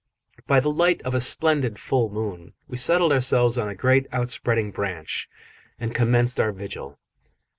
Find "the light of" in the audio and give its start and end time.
0.59-1.13